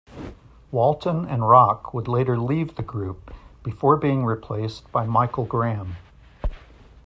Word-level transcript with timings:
Walton 0.71 1.27
and 1.27 1.47
Rock 1.47 1.93
would 1.93 2.07
later 2.07 2.35
leave 2.35 2.73
the 2.75 2.81
group 2.81 3.31
before 3.61 3.97
being 3.97 4.25
replaced 4.25 4.91
by 4.91 5.05
Michael 5.05 5.45
Graham. 5.45 5.97